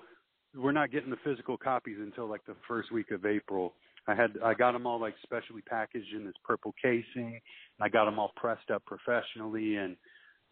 [0.55, 3.73] we're not getting the physical copies until like the first week of April.
[4.07, 7.03] I had I got them all like specially packaged in this purple casing.
[7.33, 9.95] And I got them all pressed up professionally and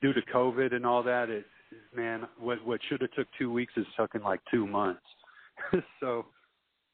[0.02, 1.46] due to COVID and all that, it
[1.96, 5.02] man, what what should have took 2 weeks is taking like 2 months.
[6.00, 6.26] so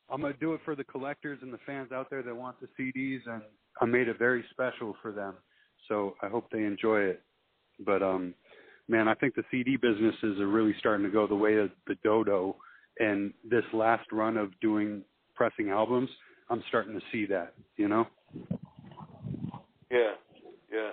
[0.09, 2.67] I'm gonna do it for the collectors and the fans out there that want the
[2.79, 3.41] CDs, and
[3.81, 5.35] I made it very special for them.
[5.87, 7.21] So I hope they enjoy it.
[7.85, 8.33] But um,
[8.87, 11.95] man, I think the CD businesses are really starting to go the way of the
[12.03, 12.55] dodo.
[12.99, 15.03] And this last run of doing
[15.35, 16.09] pressing albums,
[16.49, 17.53] I'm starting to see that.
[17.77, 18.07] You know?
[19.91, 20.13] Yeah,
[20.71, 20.91] yeah.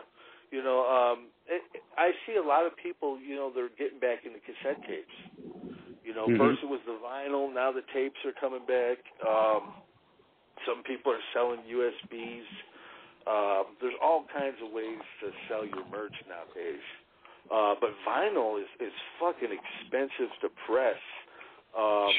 [0.50, 1.62] You know, um, it,
[1.96, 3.18] I see a lot of people.
[3.20, 5.81] You know, they're getting back into cassette tapes.
[6.04, 6.38] You know, Mhm.
[6.38, 7.48] first it was the vinyl.
[7.48, 7.54] vinyl.
[7.54, 8.98] Now the tapes are coming back.
[9.22, 9.74] Um,
[10.66, 12.46] some people are selling USBs.
[13.26, 16.82] Um, there's all kinds of ways to sell your merch nowadays.
[17.50, 20.98] Uh, but vinyl is is fucking expensive to press.
[21.76, 22.12] Um,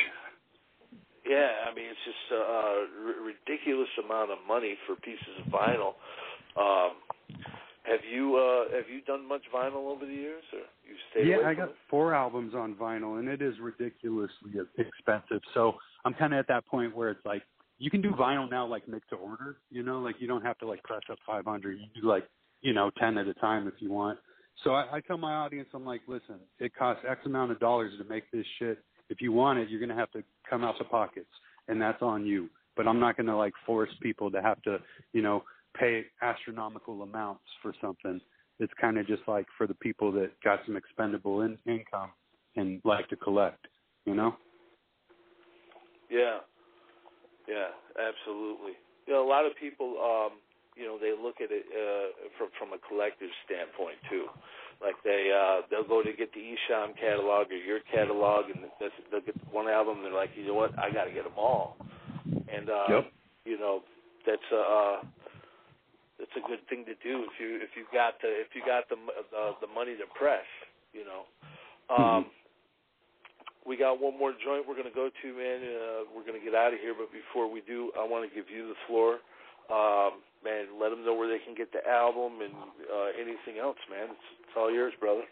[1.26, 5.48] yeah, I mean it's just a, a r- ridiculous amount of money for pieces of
[5.52, 5.96] vinyl.
[6.56, 7.03] Um,
[7.84, 11.48] have you uh, have you done much vinyl over the years, or you stayed yeah,
[11.48, 11.76] I got it?
[11.90, 15.42] four albums on vinyl, and it is ridiculously expensive.
[15.54, 15.74] So
[16.06, 17.44] I'm kind of at that point where it's like
[17.80, 19.58] you can do vinyl now, like make to order.
[19.70, 21.78] You know, like you don't have to like press up 500.
[21.78, 22.24] You do like
[22.62, 24.18] you know 10 at a time if you want.
[24.64, 27.92] So I, I tell my audience, I'm like, listen, it costs X amount of dollars
[27.98, 28.80] to make this shit.
[29.10, 31.28] If you want it, you're gonna have to come out the pockets,
[31.68, 32.50] and that's on you.
[32.78, 34.78] But I'm not gonna like force people to have to,
[35.12, 38.20] you know, pay astronomical amounts for something.
[38.60, 42.12] It's kind of just like for the people that got some expendable in, income
[42.56, 43.68] and like to collect,
[44.06, 44.36] you know.
[46.10, 46.40] Yeah,
[47.48, 48.74] yeah, absolutely.
[49.08, 50.38] You know, a lot of people, um,
[50.78, 54.26] you know, they look at it uh, from from a collector's standpoint too.
[54.82, 58.94] Like they uh, they'll go to get the Esham catalog or your catalog, and that's,
[59.12, 59.98] they'll get one album.
[59.98, 61.78] And they're like, you know what, I got to get them all.
[62.52, 63.12] And uh, Yep.
[63.46, 63.82] you know,
[64.26, 64.98] that's a uh,
[66.24, 68.88] that's a good thing to do if you if you got the if you got
[68.88, 68.96] the
[69.36, 70.48] the, the money to press.
[70.96, 71.28] You know.
[71.92, 72.32] Um,
[73.66, 75.60] we got one more joint we're going to go to, man.
[75.64, 78.34] Uh, we're going to get out of here, but before we do, I want to
[78.34, 79.20] give you the floor.
[79.72, 83.78] Um, man, let them know where they can get the album and uh, anything else,
[83.90, 84.10] man.
[84.12, 85.24] It's, it's all yours, brother.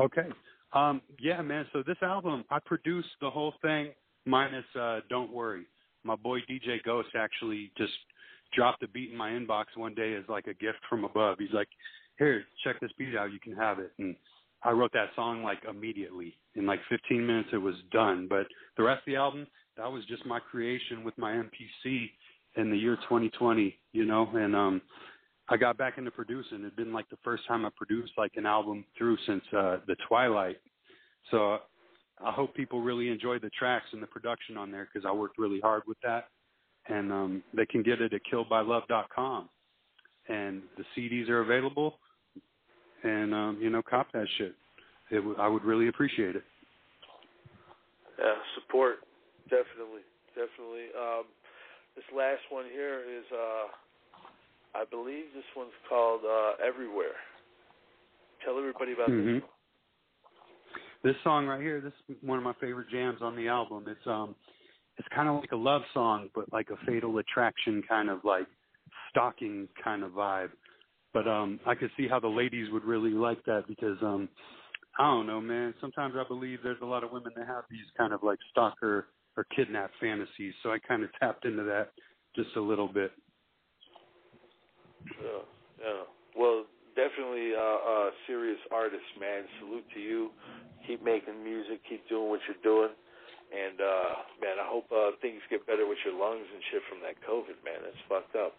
[0.00, 0.28] Okay.
[0.72, 1.66] Um, yeah, man.
[1.72, 3.92] So this album, I produced the whole thing
[4.24, 5.66] minus uh, "Don't Worry."
[6.04, 7.92] My boy DJ Ghost actually just
[8.52, 11.38] dropped a beat in my inbox one day as like a gift from above.
[11.38, 11.68] He's like,
[12.18, 13.32] "Here, check this beat out.
[13.32, 14.16] You can have it." And
[14.62, 16.36] I wrote that song like immediately.
[16.54, 18.26] In like 15 minutes, it was done.
[18.28, 18.46] But
[18.76, 19.46] the rest of the album,
[19.76, 22.10] that was just my creation with my MPC
[22.56, 23.76] in the year 2020.
[23.92, 24.82] You know, and um,
[25.48, 26.60] I got back into producing.
[26.60, 29.96] It'd been like the first time I produced like an album through since uh, the
[30.08, 30.58] Twilight.
[31.30, 31.58] So
[32.22, 35.38] I hope people really enjoy the tracks and the production on there because I worked
[35.38, 36.28] really hard with that.
[36.90, 39.48] And um, they can get it at killedbylove.com.
[40.28, 41.98] And the CDs are available.
[43.02, 44.54] And um, you know, cop that shit.
[45.10, 46.44] It w- I would really appreciate it.
[48.18, 48.96] Yeah, support,
[49.48, 50.02] definitely,
[50.36, 50.92] definitely.
[50.98, 51.24] Um,
[51.96, 57.16] this last one here is, uh, I believe this one's called uh, "Everywhere."
[58.44, 59.40] Tell everybody about Mhm.
[59.40, 59.42] this.
[59.42, 59.50] One.
[61.02, 63.84] This song right here, this is one of my favorite jams on the album.
[63.88, 64.34] It's um
[65.00, 68.46] it's kind of like a love song, but like a fatal attraction kind of like
[69.08, 70.50] stalking kind of vibe.
[71.14, 74.28] But um I could see how the ladies would really like that because um
[74.98, 75.72] I don't know, man.
[75.80, 79.06] Sometimes I believe there's a lot of women that have these kind of like stalker
[79.38, 80.52] or kidnap fantasies.
[80.62, 81.92] So I kind of tapped into that
[82.36, 83.10] just a little bit.
[85.22, 85.40] Yeah,
[85.80, 86.02] yeah.
[86.36, 89.44] Well, definitely uh, uh, serious artist, man.
[89.60, 90.30] Salute to you.
[90.86, 91.80] Keep making music.
[91.88, 92.94] Keep doing what you're doing.
[93.50, 97.02] And uh, man, I hope uh, things get better with your lungs and shit from
[97.02, 97.82] that COVID, man.
[97.82, 98.54] That's fucked up.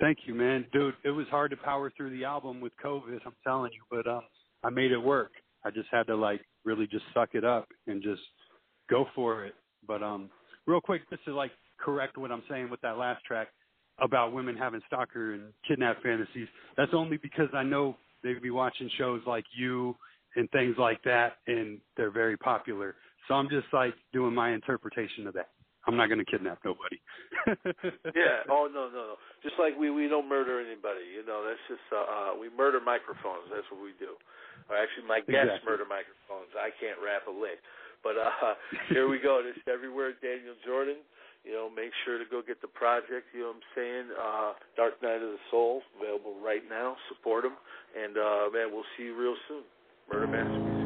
[0.00, 0.64] Thank you, man.
[0.72, 4.10] Dude, it was hard to power through the album with COVID, I'm telling you, but
[4.10, 4.22] um
[4.64, 5.32] I made it work.
[5.64, 8.22] I just had to like really just suck it up and just
[8.88, 9.54] go for it.
[9.86, 10.30] But um
[10.66, 13.48] real quick just to like correct what I'm saying with that last track
[14.00, 16.48] about women having stalker and kidnap fantasies.
[16.76, 19.96] That's only because I know they'd be watching shows like you
[20.36, 22.94] and things like that and they're very popular.
[23.28, 25.52] So I'm just like doing my interpretation of that.
[25.86, 26.98] I'm not going to kidnap nobody.
[28.12, 28.44] Yeah.
[28.50, 29.16] Oh no, no, no.
[29.40, 31.06] Just like we we don't murder anybody.
[31.16, 33.48] You know, that's just uh, uh we murder microphones.
[33.48, 34.20] That's what we do.
[34.68, 35.64] Or actually, my guests Exactly.
[35.64, 36.52] murder microphones.
[36.56, 37.62] I can't rap a lick.
[38.04, 38.52] But uh
[38.92, 39.40] here we go.
[39.40, 40.12] This everywhere.
[40.20, 41.00] Daniel Jordan.
[41.46, 43.32] You know, make sure to go get the project.
[43.32, 44.06] You know what I'm saying?
[44.12, 46.96] Uh, Dark Night of the Soul available right now.
[47.08, 47.56] Support them,
[47.96, 49.64] and uh, man, we'll see you real soon.
[50.12, 50.77] Murder Master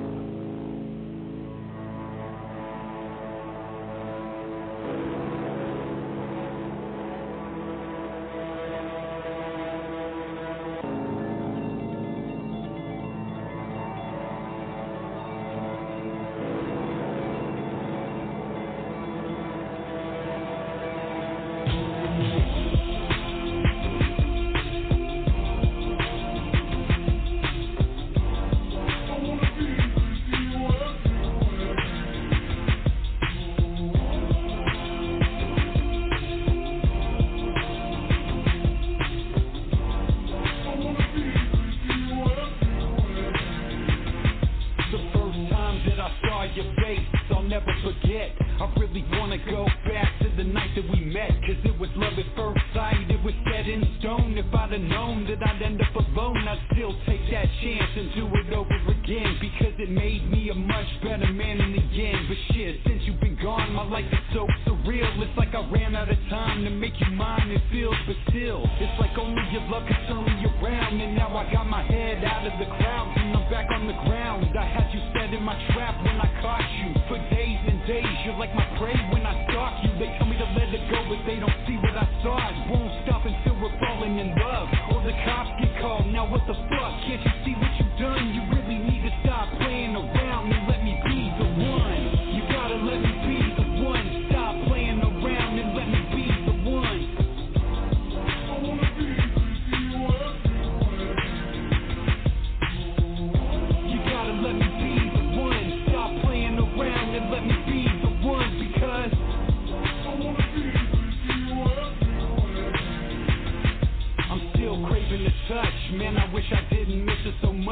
[61.00, 62.28] better man in the end.
[62.28, 65.08] But shit, since you've been gone, my life is so surreal.
[65.22, 67.50] It's like I ran out of time to make you mine.
[67.50, 71.00] It feels, but still, it's like only your love can turn me around.
[71.00, 73.98] And now I got my head out of the clouds and I'm back on the
[74.04, 74.50] ground.
[74.58, 76.94] I had you set in my trap when I caught you.
[77.08, 79.90] For days and days, you're like my prey when I stalk you.
[79.98, 82.36] They tell me to let it go, but they don't see what I saw.
[82.36, 84.68] It won't stop until we're falling in love.
[84.92, 86.06] Or the cops get called.
[86.08, 86.92] Now what the fuck?
[87.06, 87.41] Can't you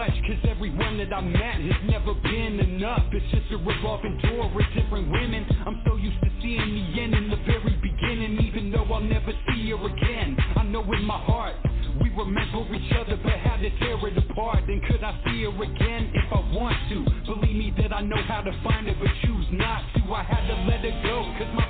[0.00, 0.16] much.
[0.24, 3.04] Cause everyone that I met has never been enough.
[3.12, 5.44] It's just a revolving door with different women.
[5.66, 9.32] I'm so used to seeing the end in the very beginning, even though I'll never
[9.48, 10.38] see her again.
[10.56, 11.56] I know in my heart
[12.00, 14.64] we were meant for each other, but had to tear it apart.
[14.66, 17.04] Then could I see her again if I want to?
[17.28, 20.14] Believe me that I know how to find her, but choose not to.
[20.14, 21.69] I had to let her go, cause my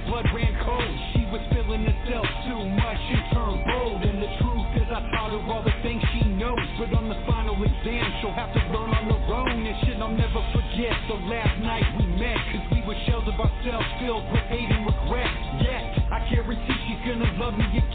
[6.80, 9.68] But on the final exam, she'll have to learn on her own.
[9.68, 12.40] And shit, I'll never forget the last night we met.
[12.56, 15.28] Cause we were shells of ourselves filled with hate and regret.
[15.60, 17.89] Yet, I guarantee she's gonna love me again.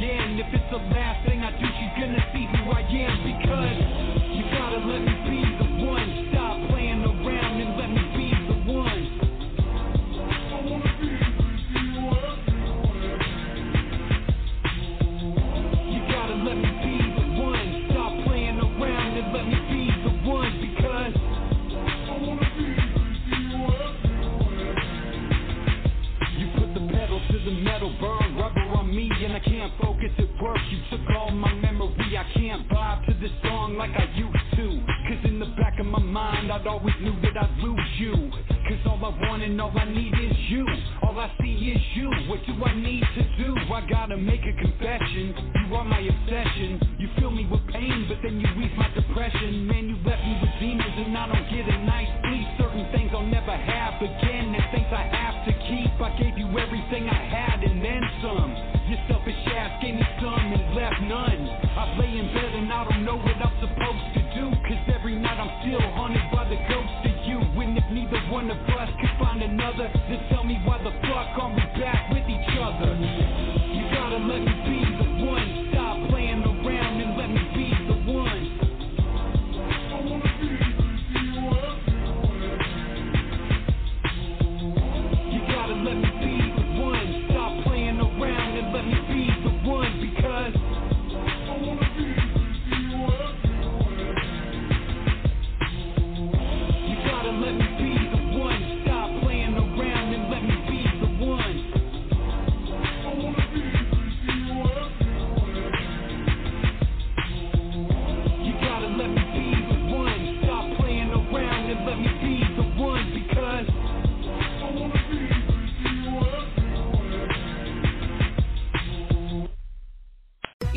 [68.86, 72.54] Us could find another, then tell me why the fuck are we back with each
[72.62, 72.94] other?
[72.94, 75.64] You gotta let me be the one.